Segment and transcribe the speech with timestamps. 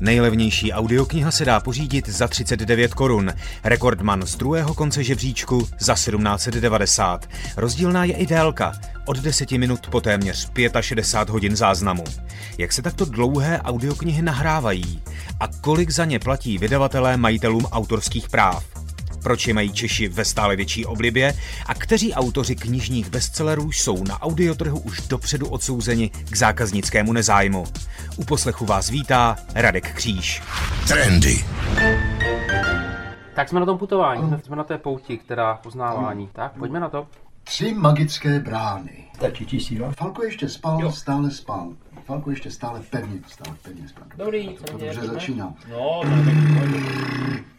[0.00, 3.32] Nejlevnější audiokniha se dá pořídit za 39 korun.
[3.64, 7.28] Rekordman z druhého konce žebříčku za 1790.
[7.56, 8.72] Rozdílná je i délka.
[9.06, 12.04] Od 10 minut po téměř 65 hodin záznamu.
[12.58, 15.02] Jak se takto dlouhé audioknihy nahrávají?
[15.40, 18.83] A kolik za ně platí vydavatelé majitelům autorských práv?
[19.24, 21.34] Proč je mají Češi ve stále větší oblibě
[21.66, 27.64] a kteří autoři knižních bestsellerů jsou na audiotrhu už dopředu odsouzeni k zákaznickému nezájmu.
[28.16, 30.42] U poslechu vás vítá Radek Kříž.
[30.88, 31.44] Trendy.
[33.34, 36.28] Tak jsme na tom putování, jsme na té pouti, která poznávání.
[36.32, 37.06] Tak, pojďme na to.
[37.44, 39.04] Tři magické brány.
[39.14, 39.92] Stačí číslo.
[39.92, 40.92] Falko ještě spal, jo.
[40.92, 41.72] stále spal.
[42.04, 44.04] Falko ještě stále pevně, stále pevně spal.
[44.16, 45.54] Dobrý, co to dobře začíná.
[45.70, 47.53] No, tak,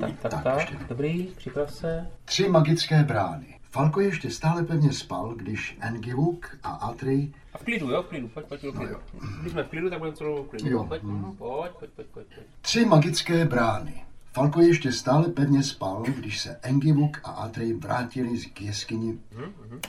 [0.00, 2.10] tak, tak, tak, tak, dobrý, připrav se.
[2.24, 3.60] Tři magické brány.
[3.62, 7.32] Falko ještě stále pevně spal, když Engivuk a Atri...
[7.54, 8.90] A v klidu, jo, v klidu, pojď, pojď, pojď.
[8.90, 9.00] No,
[9.40, 10.68] Když jsme v klidu, tak budeme celou v klidu.
[10.68, 10.84] Jo.
[10.84, 11.36] Pojď, hmm.
[11.38, 12.26] pojď, pojď, pojď, pojď.
[12.60, 14.04] Tři magické brány.
[14.32, 19.18] Falko ještě stále pevně spal, když se Engivuk a Atrej vrátili z jeskyni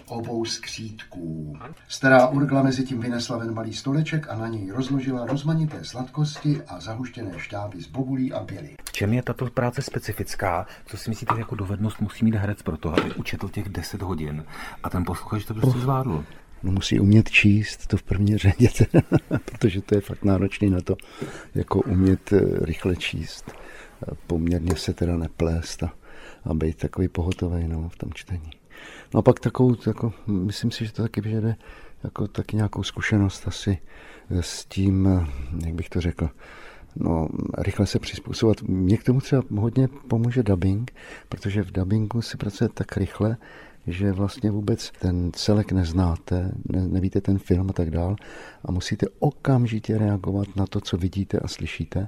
[0.07, 1.57] obou skřítků.
[1.87, 6.79] Stará Urgla mezi tím vynesla ven malý stoleček a na něj rozložila rozmanité sladkosti a
[6.79, 8.75] zahuštěné šťávy z bobulí a běly.
[8.83, 10.65] V čem je tato práce specifická?
[10.85, 14.45] Co si myslíte, jako dovednost musí mít herec pro to, aby učetl těch 10 hodin
[14.83, 16.25] a ten posluchač to prostě zvládl?
[16.63, 18.69] No musí umět číst to v první řadě,
[19.45, 20.95] protože to je fakt náročný na to,
[21.55, 23.51] jako umět eh, rychle číst
[24.27, 25.93] poměrně se teda neplést a,
[26.43, 28.51] a být takový pohotový no, v tom čtení.
[29.13, 31.55] No a pak takovou, jako, myslím si, že to taky vyžaduje
[32.03, 33.77] jako taky nějakou zkušenost asi
[34.39, 35.09] s tím,
[35.65, 36.29] jak bych to řekl,
[36.95, 38.61] no, rychle se přizpůsobovat.
[38.61, 40.91] Mně k tomu třeba hodně pomůže dubbing,
[41.29, 43.37] protože v dubbingu se pracuje tak rychle,
[43.87, 48.15] že vlastně vůbec ten celek neznáte, ne, nevíte ten film a tak dál
[48.65, 52.07] a musíte okamžitě reagovat na to, co vidíte a slyšíte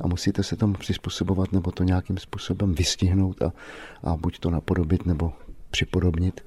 [0.00, 3.52] a musíte se tomu přizpůsobovat nebo to nějakým způsobem vystihnout a,
[4.02, 5.32] a buď to napodobit nebo
[5.70, 6.40] připodobnit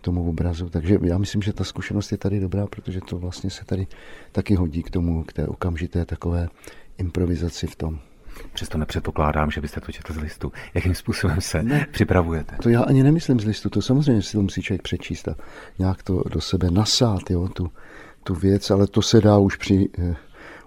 [0.00, 0.68] tomu obrazu.
[0.68, 3.86] Takže já myslím, že ta zkušenost je tady dobrá, protože to vlastně se tady
[4.32, 6.48] taky hodí k tomu, k té okamžité takové
[6.98, 7.98] improvizaci v tom.
[8.52, 10.52] Přesto nepředpokládám, že byste to četl z listu.
[10.74, 12.56] Jakým způsobem se ne, připravujete?
[12.62, 15.34] To já ani nemyslím z listu, to samozřejmě si to musí člověk přečíst a
[15.78, 17.70] nějak to do sebe nasát, jo, tu,
[18.24, 20.16] tu věc, ale to se dá už při, eh,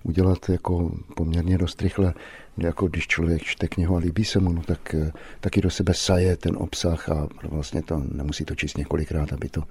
[0.04, 2.14] udělat jako poměrně dost rychle
[2.58, 5.94] jako když člověk čte knihu a líbí se mu, no tak eh, taky do sebe
[5.94, 9.64] saje ten obsah a vlastně to nemusí to číst několikrát, aby, to,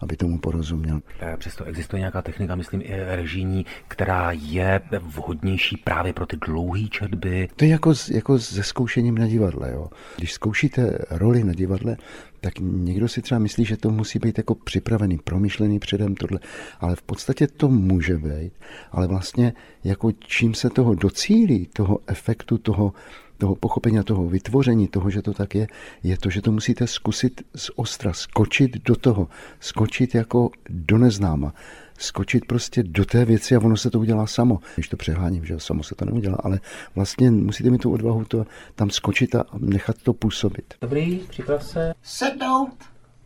[0.00, 1.00] aby tomu porozuměl.
[1.20, 6.88] Eh, přesto existuje nějaká technika, myslím i režijní, která je vhodnější právě pro ty dlouhé
[6.88, 7.48] četby.
[7.56, 9.70] To je jako, jako se zkoušením na divadle.
[9.72, 9.88] Jo.
[10.16, 11.96] Když zkoušíte roli na divadle,
[12.44, 16.40] tak někdo si třeba myslí, že to musí být jako připravený, promyšlený předem tohle,
[16.80, 18.52] ale v podstatě to může být,
[18.92, 19.52] ale vlastně
[19.84, 22.92] jako čím se toho docílí, toho efektu, toho,
[23.38, 25.66] toho pochopení, toho vytvoření, toho, že to tak je,
[26.02, 29.28] je to, že to musíte zkusit z ostra, skočit do toho,
[29.60, 31.52] skočit jako do neznáma
[31.98, 34.60] skočit prostě do té věci a ono se to udělá samo.
[34.74, 36.60] Když to přeháním, že samo se to neudělá, ale
[36.94, 40.74] vlastně musíte mít tu odvahu to tam skočit a nechat to působit.
[40.80, 41.94] Dobrý, připrav se.
[42.02, 42.74] Sednout,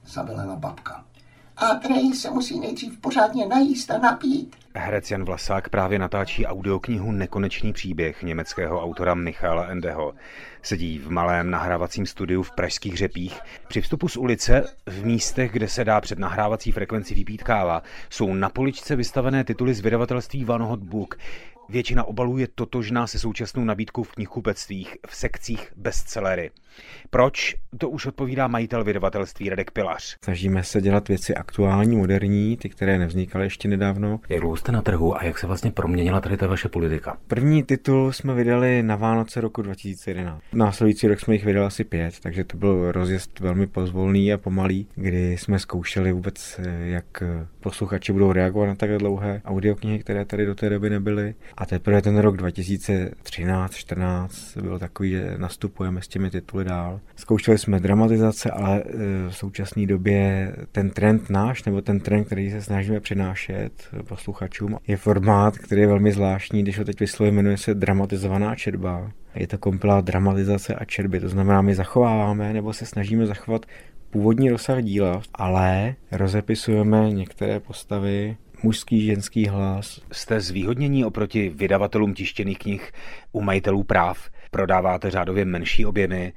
[0.06, 1.04] zavelela babka.
[1.60, 4.56] A Trej se musí nejdřív pořádně najíst a napít.
[4.74, 10.14] Herec Jan Vlasák právě natáčí audioknihu Nekonečný příběh německého autora Michala Endeho.
[10.62, 13.40] Sedí v malém nahrávacím studiu v Pražských řepích.
[13.68, 18.34] Při vstupu z ulice, v místech, kde se dá před nahrávací frekvenci vypít káva, jsou
[18.34, 21.18] na poličce vystavené tituly z vydavatelství Van Hot Book.
[21.70, 26.50] Většina obalů je totožná se současnou nabídkou v knihkupectvích v sekcích bestsellery.
[27.10, 27.54] Proč?
[27.78, 30.16] To už odpovídá majitel vydavatelství Radek Pilař.
[30.24, 34.20] Snažíme se dělat věci aktuální, moderní, ty, které nevznikaly ještě nedávno.
[34.28, 37.18] Jak dlouho jste na trhu a jak se vlastně proměnila tady ta vaše politika?
[37.26, 40.42] První titul jsme vydali na Vánoce roku 2011.
[40.52, 44.86] Následující rok jsme jich vydali asi pět, takže to byl rozjezd velmi pozvolný a pomalý,
[44.94, 47.22] kdy jsme zkoušeli vůbec, jak
[47.60, 51.34] posluchači budou reagovat na takhle dlouhé audioknihy, které tady do té doby nebyly.
[51.58, 57.00] A teprve ten rok 2013-14 byl takový, že nastupujeme s těmi tituly dál.
[57.16, 58.82] Zkoušeli jsme dramatizace, ale e,
[59.28, 64.96] v současné době ten trend náš, nebo ten trend, který se snažíme přinášet posluchačům, je
[64.96, 69.12] formát, který je velmi zvláštní, když ho teď vyslovím, jmenuje se dramatizovaná četba.
[69.34, 73.66] Je to kompilát dramatizace a četby, to znamená, my zachováváme nebo se snažíme zachovat
[74.10, 80.00] původní rozsah díla, ale rozepisujeme některé postavy mužský, ženský hlas.
[80.12, 82.92] Jste zvýhodnění oproti vydavatelům tištěných knih
[83.32, 84.30] u majitelů práv?
[84.50, 86.32] Prodáváte řádově menší objemy?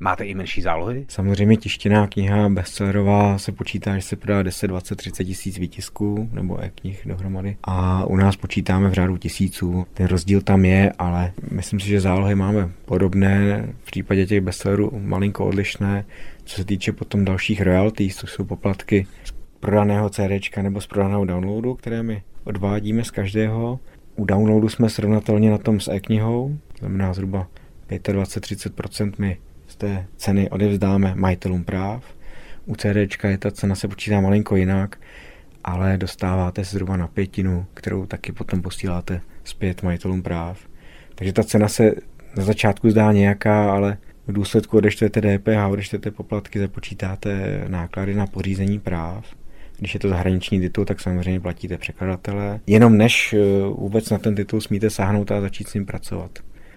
[0.00, 1.04] Máte i menší zálohy?
[1.08, 6.64] Samozřejmě tištěná kniha bestsellerová se počítá, že se prodá 10, 20, 30 tisíc výtisků nebo
[6.64, 7.56] e-knih dohromady.
[7.64, 9.86] A u nás počítáme v řádu tisíců.
[9.94, 13.66] Ten rozdíl tam je, ale myslím si, že zálohy máme podobné.
[13.82, 16.04] V případě těch bestsellerů malinko odlišné.
[16.44, 21.24] Co se týče potom dalších royalties, což jsou poplatky z prodaného CD nebo z prodaného
[21.24, 23.80] downloadu, které my odvádíme z každého.
[24.16, 27.48] U downloadu jsme srovnatelně na tom s e-knihou, znamená zhruba
[27.90, 29.36] 25-30% my
[29.66, 32.04] z té ceny odevzdáme majitelům práv.
[32.66, 34.98] U CD je ta cena se počítá malinko jinak,
[35.64, 40.58] ale dostáváte zhruba na pětinu, kterou taky potom posíláte zpět majitelům práv.
[41.14, 41.94] Takže ta cena se
[42.36, 48.78] na začátku zdá nějaká, ale v důsledku odečtete DPH, odečtete poplatky, započítáte náklady na pořízení
[48.78, 49.24] práv.
[49.78, 52.60] Když je to zahraniční titul, tak samozřejmě platíte překladatele.
[52.66, 53.38] Jenom než eh,
[53.68, 56.30] vůbec na ten titul smíte sáhnout a začít s ním pracovat.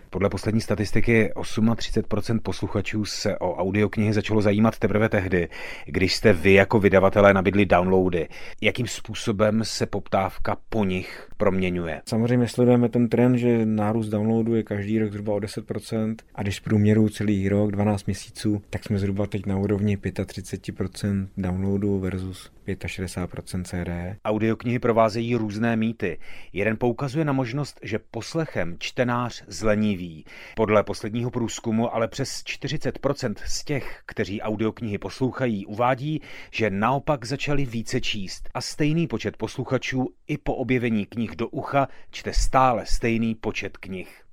[0.09, 5.47] Podle poslední statistiky 38% posluchačů se o audioknihy začalo zajímat teprve tehdy,
[5.85, 8.27] když jste vy jako vydavatelé nabídli downloady.
[8.61, 12.01] Jakým způsobem se poptávka po nich proměňuje?
[12.05, 16.59] Samozřejmě sledujeme ten trend, že nárůst downloadu je každý rok zhruba o 10% a když
[16.59, 22.51] v průměru celý rok, 12 měsíců, tak jsme zhruba teď na úrovni 35% downloadu versus
[22.67, 24.19] 65% CD.
[24.25, 26.17] Audioknihy provázejí různé mýty.
[26.53, 30.25] Jeden poukazuje na možnost, že poslechem čtenář zleniví.
[30.55, 36.21] Podle posledního průzkumu ale přes 40% z těch, kteří audioknihy poslouchají, uvádí,
[36.51, 41.87] že naopak začali více číst a stejný počet posluchačů i po objevení knih do ucha
[42.11, 44.23] čte stále stejný počet knih.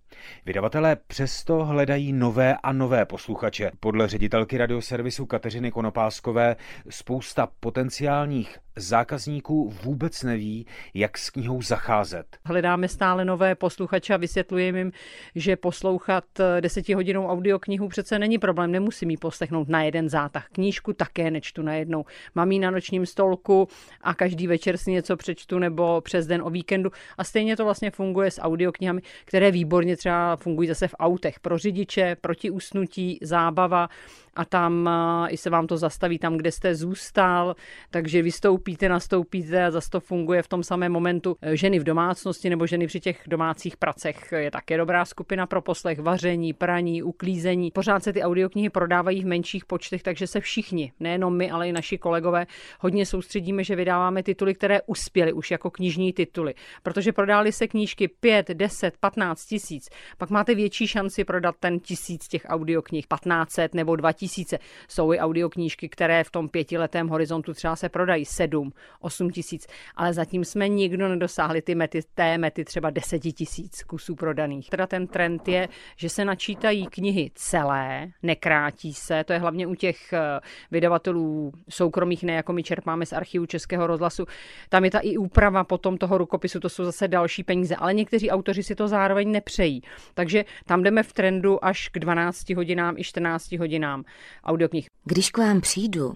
[0.46, 3.70] Vydavatelé přesto hledají nové a nové posluchače.
[3.80, 6.56] Podle ředitelky radioservisu Kateřiny Konopáskové
[6.88, 12.26] spousta potenciálních zákazníků vůbec neví, jak s knihou zacházet.
[12.44, 14.92] Hledáme stále nové posluchače a vysvětlujeme jim,
[15.34, 16.24] že poslouchat
[16.60, 20.48] desetihodinou audioknihu přece není problém, nemusím ji poslechnout na jeden zátah.
[20.52, 22.04] Knížku také nečtu najednou.
[22.34, 23.68] Mám ji na nočním stolku
[24.00, 26.90] a každý večer si něco přečtu nebo přes den o víkendu.
[27.18, 31.58] A stejně to vlastně funguje s audioknihami, které výborně třeba fungují zase v autech pro
[31.58, 33.88] řidiče, proti usnutí, zábava
[34.36, 34.90] a tam
[35.28, 37.56] i se vám to zastaví tam, kde jste zůstal,
[37.90, 41.36] takže vystoupíte, nastoupíte a zase to funguje v tom samém momentu.
[41.52, 45.98] Ženy v domácnosti nebo ženy při těch domácích pracech je také dobrá skupina pro poslech,
[45.98, 47.70] vaření, praní, uklízení.
[47.70, 51.72] Pořád se ty audioknihy prodávají v menších počtech, takže se všichni, nejenom my, ale i
[51.72, 52.46] naši kolegové,
[52.80, 56.54] hodně soustředíme, že vydáváme tituly, které uspěly už jako knižní tituly.
[56.82, 62.28] Protože prodály se knížky 5, 10, 15 tisíc, pak máte větší šanci prodat ten tisíc
[62.28, 64.58] těch audioknih, 1500 nebo 2000 tisíce.
[64.88, 70.12] Jsou i audioknížky, které v tom pětiletém horizontu třeba se prodají 7, 8 tisíc, ale
[70.12, 74.70] zatím jsme nikdo nedosáhli ty mety, té mety třeba 10 tisíc kusů prodaných.
[74.70, 79.74] Teda ten trend je, že se načítají knihy celé, nekrátí se, to je hlavně u
[79.74, 80.40] těch eh,
[80.70, 84.26] vydavatelů soukromých, ne jako my čerpáme z archivu Českého rozhlasu.
[84.68, 88.30] Tam je ta i úprava potom toho rukopisu, to jsou zase další peníze, ale někteří
[88.30, 89.82] autoři si to zároveň nepřejí.
[90.14, 94.04] Takže tam jdeme v trendu až k 12 hodinám i 14 hodinám
[94.44, 94.88] audioknih.
[95.04, 96.14] Když k vám přijdu,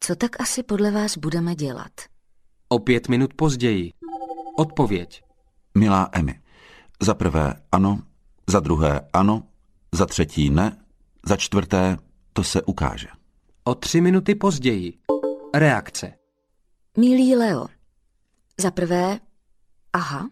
[0.00, 1.92] co tak asi podle vás budeme dělat?
[2.68, 3.92] O pět minut později.
[4.56, 5.22] Odpověď.
[5.78, 6.40] Milá Emy,
[7.02, 8.02] za prvé ano,
[8.46, 9.42] za druhé ano,
[9.92, 10.84] za třetí ne,
[11.26, 11.96] za čtvrté
[12.32, 13.08] to se ukáže.
[13.64, 14.98] O tři minuty později.
[15.54, 16.12] Reakce.
[16.98, 17.66] Milý Leo,
[18.60, 19.20] za prvé
[19.92, 20.30] aha,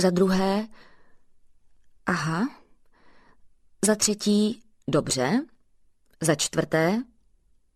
[0.00, 0.68] za druhé
[2.06, 2.48] aha,
[3.84, 5.40] za třetí dobře,
[6.22, 7.02] za čtvrté,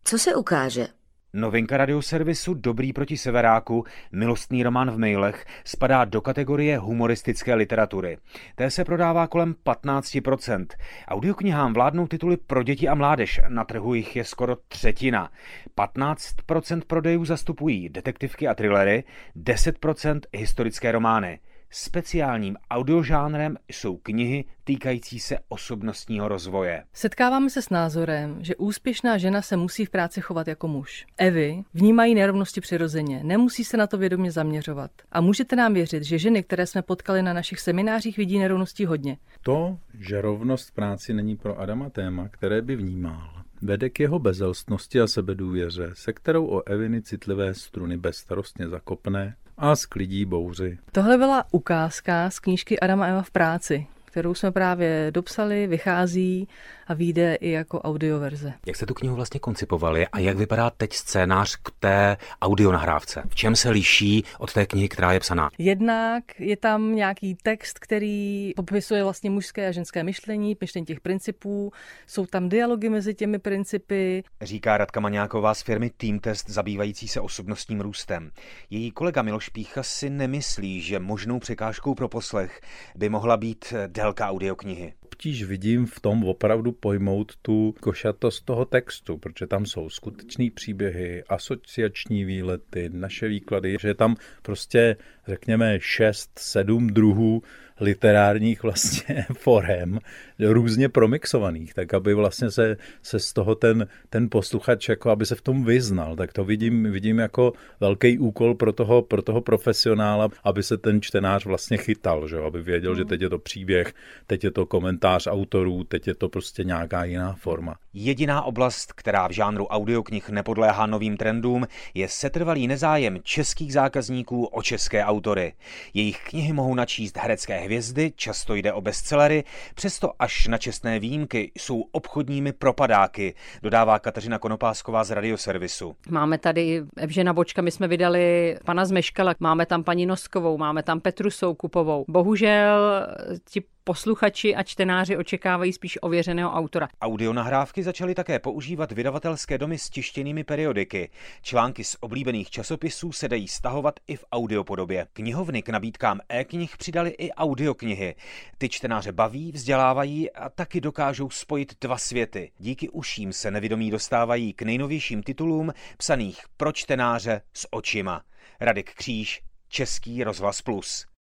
[0.03, 0.87] co se ukáže?
[1.33, 8.17] Novinka radioservisu Dobrý proti severáku, milostný román v mailech, spadá do kategorie humoristické literatury.
[8.55, 10.65] Té se prodává kolem 15%.
[11.07, 15.31] Audioknihám vládnou tituly pro děti a mládež, na trhu jich je skoro třetina.
[15.77, 19.03] 15% prodejů zastupují detektivky a thrillery,
[19.35, 21.39] 10% historické romány.
[21.69, 26.83] Speciálním audiožánrem jsou knihy týkající se osobnostního rozvoje.
[26.93, 31.05] Setkáváme se s názorem, že úspěšná žena se musí v práci chovat jako muž.
[31.17, 34.91] Evy vnímají nerovnosti přirozeně, nemusí se na to vědomě zaměřovat.
[35.11, 39.17] A můžete nám věřit, že ženy, které jsme potkali na našich seminářích, vidí nerovností hodně.
[39.41, 44.19] To, že rovnost v práci není pro Adama téma, které by vnímal, vede k jeho
[44.19, 50.77] bezelstnosti a sebedůvěře, se kterou o Eviny citlivé struny bezstarostně zakopne a sklidí bouři.
[50.91, 56.47] Tohle byla ukázka z knížky Adama Eva v práci, kterou jsme právě dopsali, vychází
[56.87, 58.53] a vyjde i jako audioverze.
[58.65, 63.23] Jak jste tu knihu vlastně koncipovali a jak vypadá teď scénář k té audionahrávce?
[63.27, 65.49] V čem se liší od té knihy, která je psaná?
[65.57, 71.71] Jednak je tam nějaký text, který popisuje vlastně mužské a ženské myšlení, myšlení těch principů,
[72.07, 74.23] jsou tam dialogy mezi těmi principy.
[74.41, 78.31] Říká Radka Maňáková z firmy Team Test zabývající se osobnostním růstem.
[78.69, 82.61] Její kolega Miloš Pícha si nemyslí, že možnou překážkou pro poslech
[82.95, 89.17] by mohla být délka audioknihy obtíž vidím v tom opravdu pojmout tu košatost toho textu,
[89.17, 94.95] protože tam jsou skutečné příběhy, asociační výlety, naše výklady, že je tam prostě,
[95.27, 97.41] řekněme, šest, sedm druhů
[97.79, 99.99] literárních vlastně forem,
[100.39, 105.35] různě promixovaných, tak aby vlastně se, se z toho ten, ten posluchač, jako aby se
[105.35, 110.29] v tom vyznal, tak to vidím, vidím jako velký úkol pro toho, pro toho profesionála,
[110.43, 112.37] aby se ten čtenář vlastně chytal, že?
[112.37, 113.93] aby věděl, že teď je to příběh,
[114.27, 117.75] teď je to komentář autorů, teď je to prostě nějaká jiná forma.
[117.99, 124.61] Jediná oblast, která v žánru audioknih nepodléhá novým trendům, je setrvalý nezájem českých zákazníků o
[124.61, 125.53] české autory.
[125.93, 129.43] Jejich knihy mohou načíst herecké hvězdy, často jde o bestsellery,
[129.75, 135.95] přesto až na čestné výjimky jsou obchodními propadáky, dodává Kateřina Konopásková z radioservisu.
[136.09, 140.99] Máme tady Evžena Bočka, my jsme vydali pana Zmeškala, máme tam paní Noskovou, máme tam
[140.99, 142.05] Petru Soukupovou.
[142.07, 143.07] Bohužel
[143.49, 146.87] ti posluchači a čtenáři očekávají spíš ověřeného autora.
[147.01, 151.09] Audionahrávky začaly také používat vydavatelské domy s tištěnými periodiky.
[151.41, 155.07] Články z oblíbených časopisů se dají stahovat i v audiopodobě.
[155.13, 158.15] Knihovny k nabídkám e-knih přidali i audioknihy.
[158.57, 162.51] Ty čtenáře baví, vzdělávají a taky dokážou spojit dva světy.
[162.57, 168.21] Díky uším se nevědomí dostávají k nejnovějším titulům psaných pro čtenáře s očima.
[168.59, 171.16] Radek Kříž, Český rozhlas Plus.